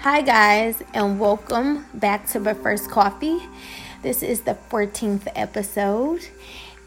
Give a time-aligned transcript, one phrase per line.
[0.00, 3.40] Hi, guys, and welcome back to But First Coffee.
[4.02, 6.20] This is the 14th episode,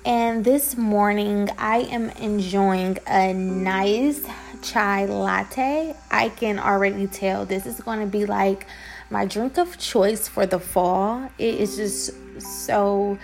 [0.05, 4.25] and this morning I am enjoying a nice
[4.61, 5.95] chai latte.
[6.09, 8.67] I can already tell this is going to be like
[9.09, 11.29] my drink of choice for the fall.
[11.37, 13.17] It is just so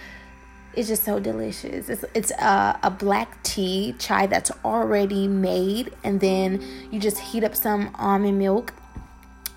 [0.73, 1.87] it's just so delicious.
[1.87, 6.61] It's it's a, a black tea chai that's already made, and then
[6.91, 8.73] you just heat up some almond milk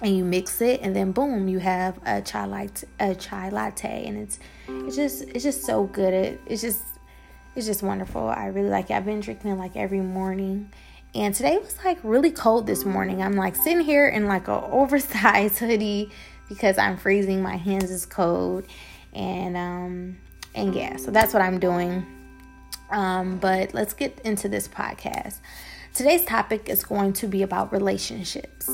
[0.00, 4.06] and you mix it and then boom you have a chai latte a chai latte
[4.06, 6.14] and it's it's just it's just so good.
[6.14, 6.82] It, it's just
[7.54, 8.28] it's just wonderful.
[8.28, 8.94] I really like it.
[8.94, 10.72] I've been drinking it like every morning.
[11.14, 13.22] And today was like really cold this morning.
[13.22, 16.10] I'm like sitting here in like a oversized hoodie
[16.48, 17.42] because i'm freezing.
[17.42, 18.66] My hands is cold.
[19.12, 20.18] And um
[20.54, 22.06] and yeah so that's what i'm doing.
[22.90, 25.40] Um but let's get into this podcast
[25.98, 28.66] Today's topic is going to be about relationships.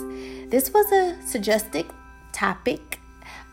[0.51, 1.87] This was a suggested
[2.35, 3.01] topic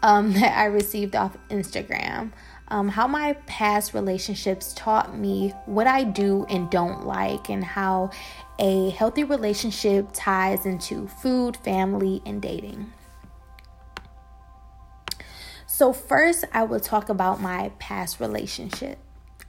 [0.03, 2.34] um, that I received off Instagram.
[2.68, 8.12] Um, how my past relationships taught me what I do and don't like, and how
[8.59, 12.91] a healthy relationship ties into food, family, and dating.
[15.65, 18.98] So, first, I will talk about my past relationship.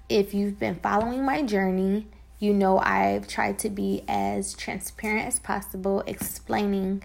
[0.09, 2.07] If you've been following my journey,
[2.43, 7.05] you know, I've tried to be as transparent as possible, explaining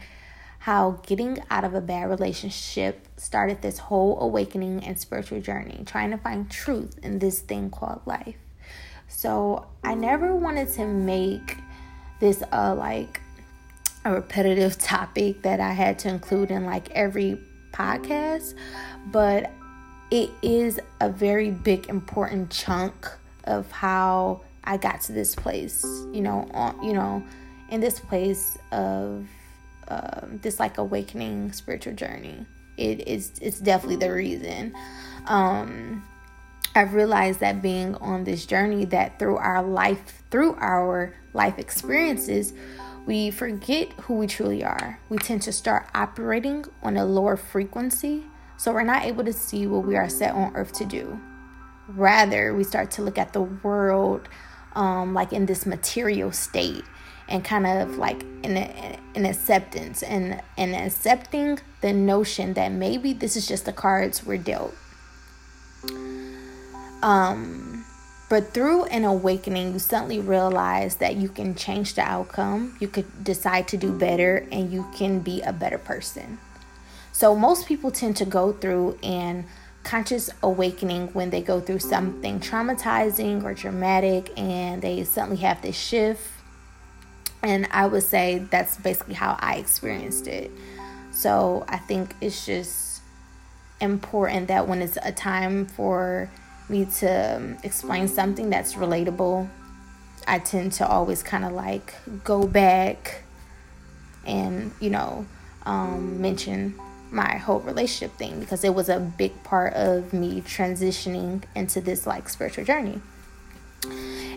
[0.57, 6.09] how getting out of a bad relationship started this whole awakening and spiritual journey, trying
[6.09, 8.35] to find truth in this thing called life.
[9.07, 11.55] So, I never wanted to make
[12.19, 13.21] this a like
[14.05, 17.39] a repetitive topic that I had to include in like every
[17.71, 18.55] podcast,
[19.05, 19.51] but
[20.09, 23.07] it is a very big important chunk
[23.43, 27.23] of how I got to this place, you know, on, you know,
[27.69, 29.25] in this place of
[29.87, 32.45] um, this like awakening spiritual journey.
[32.75, 34.75] It is it's definitely the reason.
[35.25, 36.05] Um,
[36.75, 42.53] I've realized that being on this journey, that through our life, through our life experiences,
[43.05, 44.99] we forget who we truly are.
[45.07, 48.25] We tend to start operating on a lower frequency,
[48.57, 51.19] so we're not able to see what we are set on earth to do.
[51.87, 54.27] Rather, we start to look at the world
[54.75, 56.83] um, like in this material state
[57.29, 63.35] and kind of like in an acceptance and and accepting the notion that maybe this
[63.35, 64.73] is just the cards we're dealt.
[67.03, 67.85] Um,
[68.29, 72.75] but through an awakening, you suddenly realize that you can change the outcome.
[72.79, 76.39] You could decide to do better, and you can be a better person.
[77.13, 79.45] So most people tend to go through and
[79.87, 85.77] conscious awakening when they go through something traumatizing or dramatic and they suddenly have this
[85.77, 86.29] shift.
[87.41, 90.51] And I would say that's basically how I experienced it.
[91.11, 93.01] So I think it's just
[93.79, 96.29] important that when it's a time for
[96.67, 99.47] me to um, explain something that's relatable,
[100.27, 101.93] I tend to always kind of like
[102.25, 103.23] go back
[104.25, 105.25] and, you know,
[105.65, 106.77] um, mention
[107.11, 112.05] my whole relationship thing because it was a big part of me transitioning into this
[112.05, 113.01] like spiritual journey.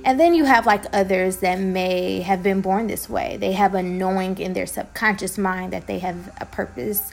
[0.03, 3.37] And then you have like others that may have been born this way.
[3.37, 7.13] They have a knowing in their subconscious mind that they have a purpose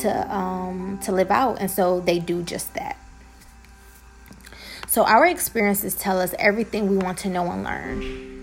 [0.00, 2.96] to um, to live out, and so they do just that.
[4.86, 8.37] So our experiences tell us everything we want to know and learn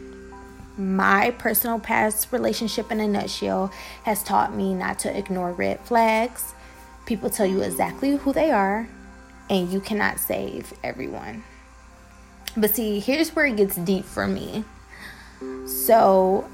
[0.78, 3.72] my personal past relationship in a nutshell
[4.04, 6.54] has taught me not to ignore red flags,
[7.06, 8.88] People tell you exactly who they are,
[9.48, 11.44] and you cannot save everyone.
[12.58, 14.64] But see, here's where it gets deep for me.
[15.68, 16.50] So,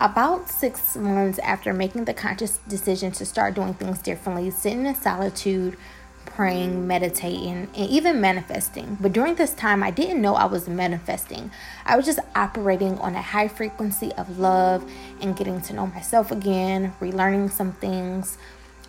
[0.00, 4.94] about six months after making the conscious decision to start doing things differently, sitting in
[4.94, 5.78] solitude,
[6.26, 8.96] praying, meditating, and even manifesting.
[9.00, 11.50] But during this time, I didn't know I was manifesting.
[11.84, 14.88] I was just operating on a high frequency of love
[15.20, 18.38] and getting to know myself again, relearning some things,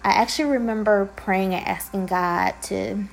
[0.05, 3.03] I actually remember praying and asking God to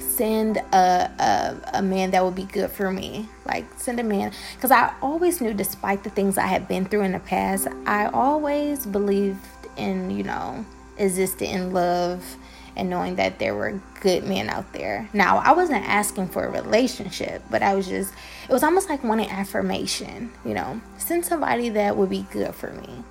[0.00, 3.28] send a, a, a man that would be good for me.
[3.44, 4.32] Like, send a man.
[4.54, 8.06] Because I always knew, despite the things I had been through in the past, I
[8.06, 9.44] always believed
[9.76, 10.64] in, you know,
[10.96, 12.38] existing in love
[12.78, 15.08] and knowing that there were good men out there.
[15.12, 18.14] Now, I wasn't asking for a relationship, but I was just,
[18.48, 22.70] it was almost like wanting affirmation, you know, send somebody that would be good for
[22.70, 23.02] me.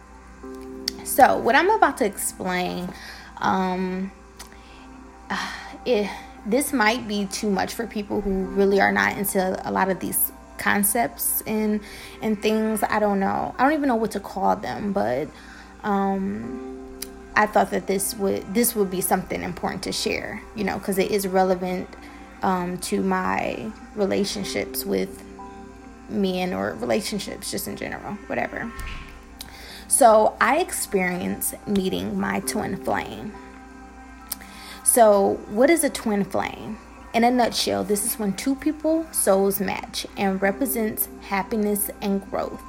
[1.04, 2.90] So, what I'm about to explain,
[3.38, 4.12] um,
[5.86, 6.10] it,
[6.46, 10.00] this might be too much for people who really are not into a lot of
[10.00, 11.82] these concepts and
[12.22, 12.84] and things.
[12.84, 13.54] I don't know.
[13.58, 15.28] I don't even know what to call them, but
[15.84, 16.77] um,
[17.38, 20.98] I thought that this would this would be something important to share, you know, because
[20.98, 21.88] it is relevant
[22.42, 25.24] um, to my relationships with
[26.10, 28.72] men or relationships just in general, whatever.
[29.88, 33.34] So I experienced meeting my twin flame.
[34.84, 36.80] So, what is a twin flame?
[37.14, 42.64] In a nutshell, this is when two people souls match and represents happiness and growth.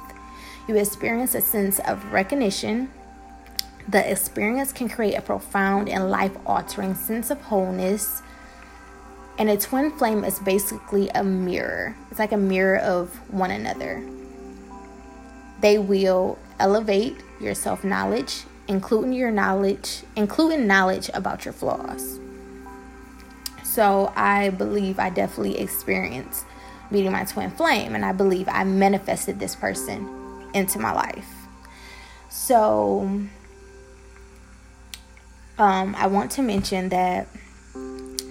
[0.67, 2.91] You experience a sense of recognition.
[3.89, 8.21] The experience can create a profound and life altering sense of wholeness.
[9.39, 14.03] And a twin flame is basically a mirror, it's like a mirror of one another.
[15.61, 22.19] They will elevate your self knowledge, including your knowledge, including knowledge about your flaws.
[23.63, 26.45] So I believe I definitely experienced
[26.91, 31.29] meeting my twin flame, and I believe I manifested this person into my life.
[32.29, 33.21] So,
[35.59, 37.27] um, I want to mention that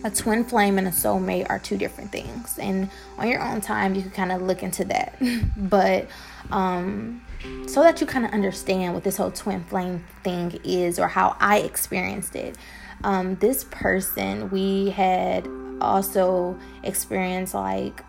[0.05, 2.59] a twin flame and a soulmate are two different things.
[2.59, 5.17] And on your own time, you can kind of look into that.
[5.57, 6.07] but
[6.51, 7.23] um,
[7.67, 11.37] so that you kind of understand what this whole twin flame thing is or how
[11.39, 12.57] I experienced it.
[13.05, 15.47] Um, this person, we had
[15.81, 18.03] also experienced like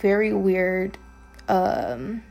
[0.00, 0.98] very weird
[1.48, 2.22] um,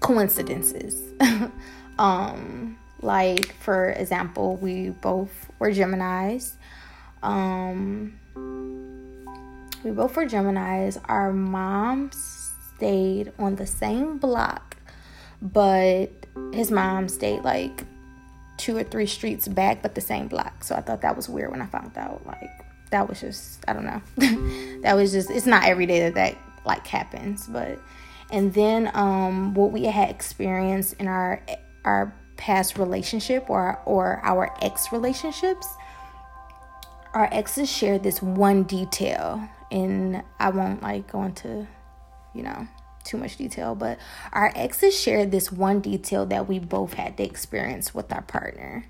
[0.00, 1.12] coincidences.
[1.98, 6.52] um, like for example, we both were Geminis.
[7.22, 8.18] Um,
[9.84, 11.00] we both were Geminis.
[11.06, 14.76] Our moms stayed on the same block,
[15.40, 16.08] but
[16.52, 17.84] his mom stayed like
[18.56, 20.64] two or three streets back, but the same block.
[20.64, 22.26] So I thought that was weird when I found out.
[22.26, 22.50] Like
[22.90, 24.02] that was just I don't know.
[24.82, 26.36] that was just it's not every day that that
[26.66, 27.78] like happens, but
[28.30, 31.42] and then um, what we had experienced in our
[31.84, 35.68] our past relationship or or our ex relationships
[37.12, 39.48] our exes shared this one detail.
[39.70, 41.68] And i won't like go into
[42.34, 42.66] you know
[43.04, 43.98] too much detail but
[44.32, 48.86] our exes shared this one detail that we both had to experience with our partner.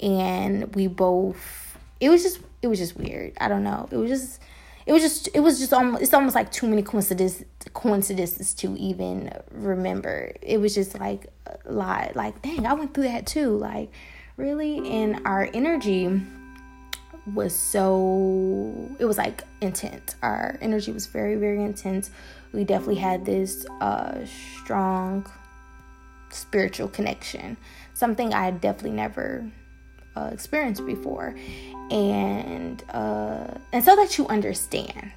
[0.00, 3.32] And we both it was just it was just weird.
[3.40, 3.88] I don't know.
[3.90, 4.40] It was just
[4.86, 7.44] it was just it was just almost it's almost like too many coincidences
[7.74, 10.32] coincidences to even remember.
[10.40, 13.56] It was just like a lot like dang, I went through that too.
[13.56, 13.90] Like
[14.36, 16.22] really and our energy
[17.34, 20.14] was so it was like intense.
[20.22, 22.10] Our energy was very very intense.
[22.52, 25.26] We definitely had this uh strong
[26.30, 27.56] spiritual connection.
[27.92, 29.50] Something I definitely never
[30.16, 31.34] uh, experienced before.
[31.90, 35.12] And uh, and so that you understand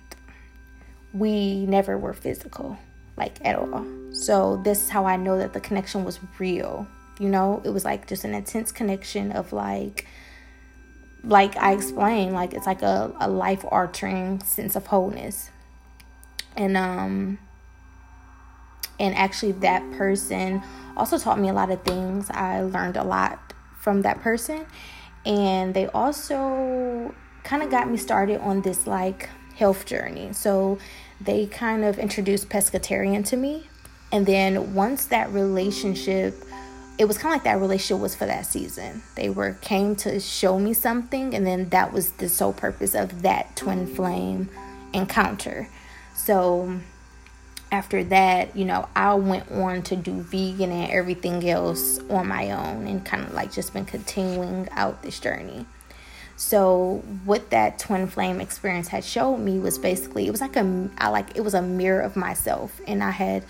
[1.13, 2.77] we never were physical
[3.17, 3.85] like at all.
[4.11, 6.87] So this is how i know that the connection was real.
[7.19, 10.07] You know it was like just an intense connection of like
[11.21, 15.49] like i explained like it's like a, a life altering sense of wholeness.
[16.55, 17.39] And um
[18.99, 20.61] and actually that person
[20.95, 22.29] also taught me a lot of things.
[22.29, 23.48] I learned a lot
[23.79, 24.65] from that person
[25.25, 30.33] and they also kind of got me started on this like health journey.
[30.33, 30.79] So
[31.19, 33.67] they kind of introduced pescatarian to me.
[34.11, 36.35] And then once that relationship,
[36.97, 39.03] it was kind of like that relationship was for that season.
[39.15, 43.21] They were came to show me something, and then that was the sole purpose of
[43.21, 44.49] that twin flame
[44.93, 45.69] encounter.
[46.15, 46.79] So
[47.71, 52.51] after that, you know, I went on to do vegan and everything else on my
[52.51, 55.65] own and kind of like just been continuing out this journey.
[56.35, 60.89] So what that twin flame experience had showed me was basically it was like a
[60.97, 63.43] I like it was a mirror of myself and I had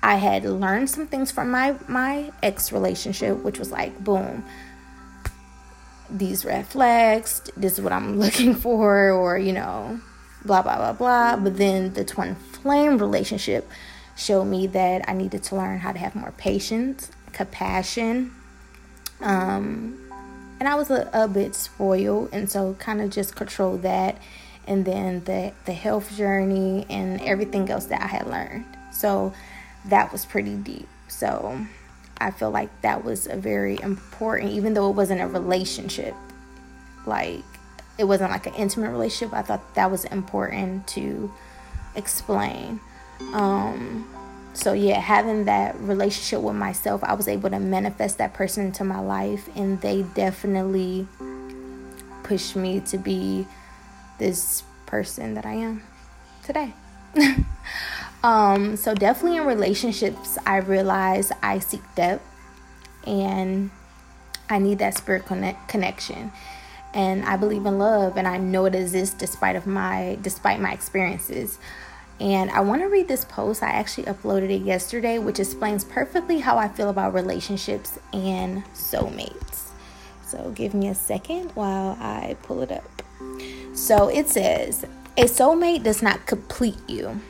[0.00, 4.44] I had learned some things from my my ex relationship which was like boom
[6.08, 10.00] these red flags this is what I'm looking for or you know
[10.48, 13.68] blah blah blah blah but then the twin flame relationship
[14.18, 18.32] showed me that I needed to learn how to have more patience, compassion.
[19.20, 19.98] Um,
[20.58, 24.20] and I was a, a bit spoiled, and so kind of just control that.
[24.66, 28.64] And then the, the health journey and everything else that I had learned.
[28.92, 29.32] So
[29.86, 30.88] that was pretty deep.
[31.06, 31.58] So
[32.20, 36.14] I feel like that was a very important, even though it wasn't a relationship.
[37.06, 37.44] Like
[37.98, 39.34] it wasn't like an intimate relationship.
[39.34, 41.32] I thought that was important to
[41.96, 42.80] explain.
[43.32, 44.08] Um,
[44.54, 48.84] so yeah, having that relationship with myself, I was able to manifest that person into
[48.84, 51.06] my life, and they definitely
[52.22, 53.46] pushed me to be
[54.18, 55.82] this person that I am
[56.42, 56.74] today.
[58.22, 62.24] um, so definitely in relationships, I realized I seek depth,
[63.06, 63.70] and
[64.48, 66.32] I need that spirit connect- connection.
[66.94, 70.72] And I believe in love and I know it exists despite of my despite my
[70.72, 71.58] experiences.
[72.20, 73.62] And I want to read this post.
[73.62, 79.68] I actually uploaded it yesterday, which explains perfectly how I feel about relationships and soulmates.
[80.26, 83.02] So give me a second while I pull it up.
[83.72, 84.84] So it says,
[85.16, 87.20] A soulmate does not complete you,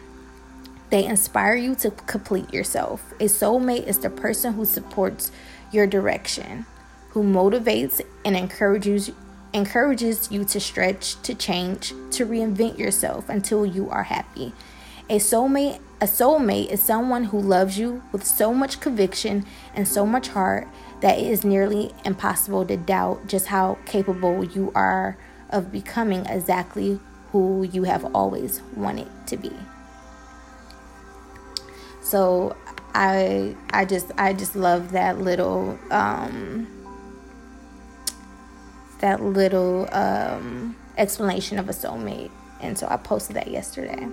[0.91, 3.12] they inspire you to complete yourself.
[3.21, 5.31] A soulmate is the person who supports
[5.71, 6.65] your direction,
[7.11, 9.11] who motivates and encourages
[9.52, 14.52] encourages you to stretch, to change, to reinvent yourself until you are happy.
[15.11, 20.05] A soulmate, a soulmate is someone who loves you with so much conviction and so
[20.05, 20.69] much heart
[21.00, 25.17] that it is nearly impossible to doubt just how capable you are
[25.50, 27.00] of becoming exactly
[27.33, 29.52] who you have always wanted to be.
[32.02, 32.57] So
[32.95, 36.67] I I just I just love that little um
[39.00, 42.31] that little um explanation of a soulmate.
[42.61, 44.09] And so I posted that yesterday.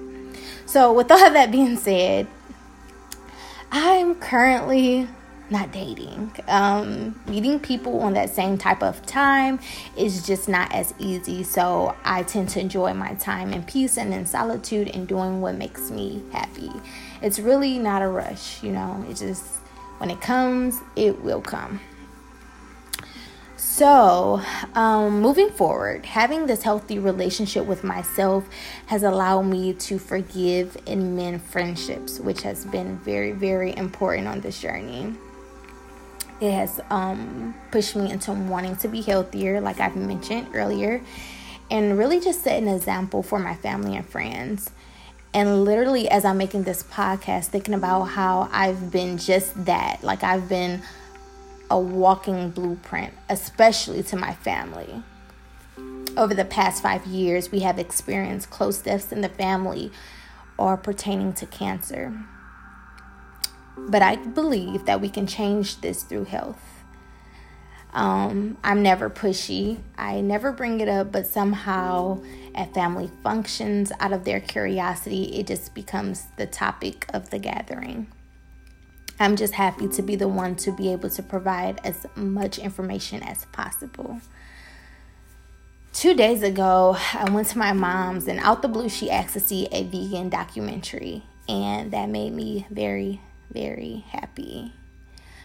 [0.65, 2.27] So, with all that being said,
[3.71, 5.07] I'm currently
[5.49, 6.31] not dating.
[6.47, 9.59] Um, meeting people on that same type of time
[9.95, 11.43] is just not as easy.
[11.43, 15.55] So, I tend to enjoy my time in peace and in solitude and doing what
[15.55, 16.71] makes me happy.
[17.21, 19.57] It's really not a rush, you know, it just
[19.97, 21.79] when it comes, it will come.
[23.57, 24.41] So,
[24.73, 28.45] um, moving forward, having this healthy relationship with myself
[28.87, 34.41] has allowed me to forgive and mend friendships, which has been very, very important on
[34.41, 35.13] this journey.
[36.41, 41.01] It has um, pushed me into wanting to be healthier, like I've mentioned earlier,
[41.71, 44.69] and really just set an example for my family and friends.
[45.33, 50.23] And literally, as I'm making this podcast, thinking about how I've been just that, like
[50.23, 50.81] I've been
[51.69, 55.03] a walking blueprint, especially to my family.
[56.17, 59.91] Over the past five years, we have experienced close deaths in the family
[60.57, 62.13] or pertaining to cancer.
[63.77, 66.61] But I believe that we can change this through health.
[67.93, 69.79] Um, I'm never pushy.
[69.97, 72.21] I never bring it up, but somehow
[72.53, 78.07] at family functions, out of their curiosity, it just becomes the topic of the gathering.
[79.19, 83.23] I'm just happy to be the one to be able to provide as much information
[83.23, 84.19] as possible.
[85.93, 89.39] Two days ago, I went to my mom's, and out the blue, she asked to
[89.39, 94.73] see a vegan documentary, and that made me very, very happy.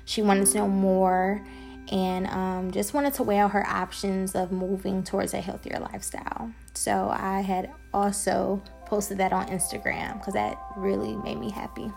[0.04, 1.46] She wanted to know more
[1.92, 6.52] and um, just wanted to weigh out her options of moving towards a healthier lifestyle.
[6.74, 11.92] So I had also posted that on Instagram because that really made me happy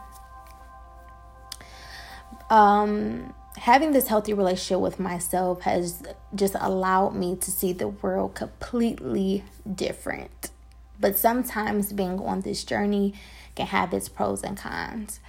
[2.54, 6.04] um, having this healthy relationship with myself has
[6.36, 9.44] just allowed me to see the world completely
[9.74, 10.52] different.
[11.00, 13.16] But sometimes being on this journey
[13.56, 15.20] can have its pros and cons.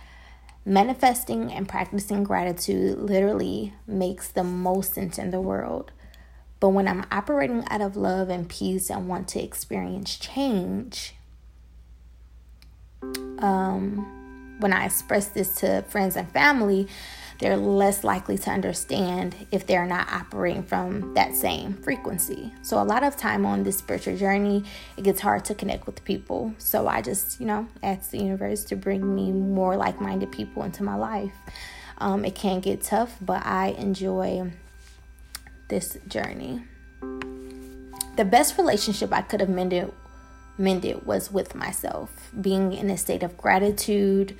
[0.66, 5.92] Manifesting and practicing gratitude literally makes the most sense in the world.
[6.60, 11.14] But when I'm operating out of love and peace and want to experience change,
[13.38, 14.23] um,
[14.58, 16.88] when I express this to friends and family,
[17.40, 22.54] they're less likely to understand if they're not operating from that same frequency.
[22.62, 24.64] So, a lot of time on this spiritual journey,
[24.96, 26.54] it gets hard to connect with people.
[26.58, 30.62] So, I just, you know, ask the universe to bring me more like minded people
[30.62, 31.34] into my life.
[31.98, 34.52] Um, it can get tough, but I enjoy
[35.68, 36.62] this journey.
[38.16, 39.92] The best relationship I could have mended
[40.58, 44.36] mended was with myself, being in a state of gratitude,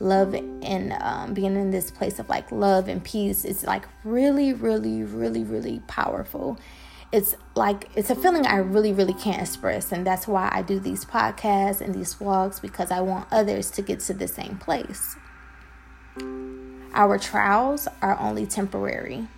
[0.00, 3.44] love, and um, being in this place of like love and peace.
[3.44, 6.58] It's like really, really, really, really powerful.
[7.10, 10.78] It's like it's a feeling I really, really can't express, and that's why I do
[10.78, 15.16] these podcasts and these vlogs because I want others to get to the same place.
[16.92, 19.28] Our trials are only temporary.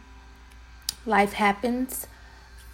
[1.06, 2.06] Life happens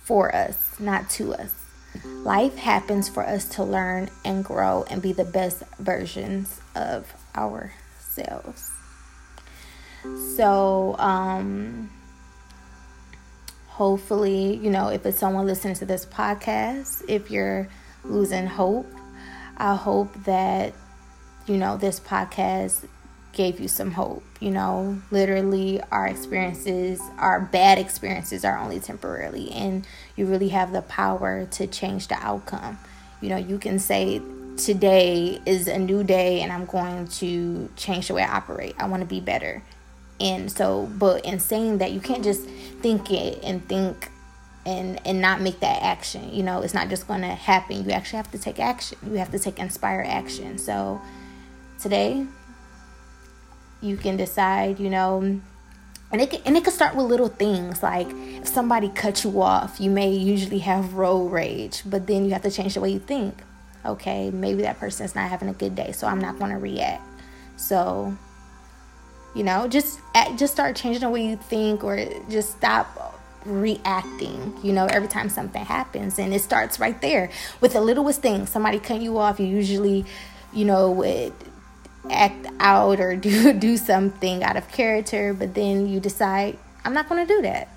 [0.03, 1.66] for us, not to us.
[2.05, 8.71] Life happens for us to learn and grow and be the best versions of ourselves.
[10.37, 11.91] So, um,
[13.69, 17.69] hopefully, you know, if it's someone listening to this podcast, if you're
[18.05, 18.91] losing hope,
[19.57, 20.75] I hope that,
[21.47, 22.87] you know, this podcast
[23.37, 24.25] gave you some hope.
[24.41, 30.73] You know, literally, our experiences, our bad experiences, are only temporarily, and you really have
[30.73, 32.79] the power to change the outcome.
[33.21, 34.21] You know, you can say,
[34.57, 38.75] Today is a new day, and I'm going to change the way I operate.
[38.79, 39.63] I want to be better.
[40.21, 42.43] and so but in saying that you can't just
[42.81, 44.11] think it and think
[44.65, 47.91] and and not make that action you know it's not just going to happen you
[47.91, 51.01] actually have to take action you have to take inspired action so
[51.79, 52.27] today
[53.81, 55.41] you can decide you know
[56.13, 59.41] and it, can, and it can start with little things like if somebody cuts you
[59.41, 62.91] off you may usually have road rage but then you have to change the way
[62.91, 63.43] you think
[63.85, 67.03] okay maybe that person's not having a good day so i'm not going to react
[67.57, 68.17] so
[69.35, 70.01] you know just
[70.37, 73.07] just start changing the way you think or just stop
[73.47, 76.19] reacting, you know, every time something happens.
[76.19, 77.31] And it starts right there
[77.61, 78.47] with the littlest thing.
[78.47, 80.05] Somebody cut you off, you usually,
[80.53, 81.33] you know, would
[82.11, 87.09] act out or do do something out of character, but then you decide, I'm not
[87.09, 87.69] gonna do that.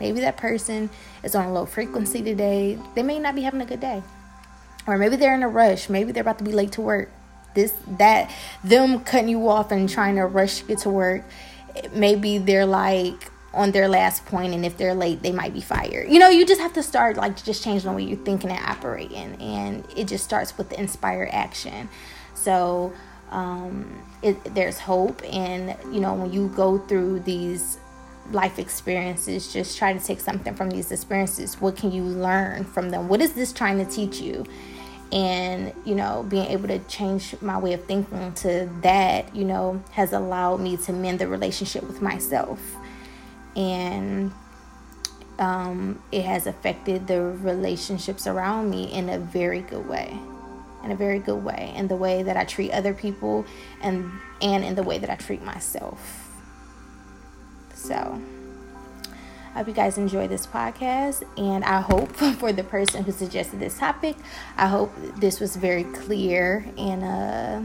[0.00, 0.90] Maybe that person
[1.22, 2.78] is on a low frequency today.
[2.94, 4.02] They may not be having a good day.
[4.86, 5.88] Or maybe they're in a rush.
[5.88, 7.10] Maybe they're about to be late to work.
[7.54, 8.30] This that
[8.62, 11.24] them cutting you off and trying to rush to get to work.
[11.92, 16.10] Maybe they're like, on their last point and if they're late they might be fired
[16.10, 18.64] you know you just have to start like just changing the way you're thinking and
[18.66, 21.88] operating and it just starts with the inspired action
[22.34, 22.92] so
[23.30, 25.22] um, it, there's hope.
[25.32, 27.78] And you know when you go through these
[28.32, 31.60] life experiences just try to take something from these experiences.
[31.60, 33.08] What can you learn from them?
[33.08, 34.44] What is this trying to teach you?
[35.12, 39.82] And you know being able to change my way of thinking to that you know
[39.92, 42.60] has allowed me to mend the relationship with myself.
[43.54, 44.32] And
[45.38, 50.18] um, it has affected the relationships around me in a very good way
[50.86, 53.44] in a very good way in the way that i treat other people
[53.82, 56.26] and and in the way that i treat myself
[57.74, 58.20] so
[59.56, 63.58] I hope you guys enjoy this podcast, and I hope for the person who suggested
[63.58, 64.14] this topic,
[64.58, 67.62] I hope this was very clear and uh,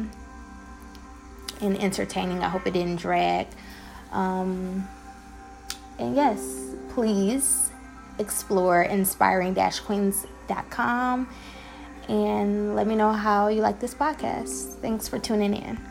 [1.59, 2.45] and entertaining.
[2.45, 3.47] I hope it didn't drag.
[4.13, 4.87] Um,
[5.99, 7.71] and yes, please
[8.19, 11.27] explore inspiring queens.com
[12.09, 14.75] and let me know how you like this podcast.
[14.81, 15.90] Thanks for tuning in.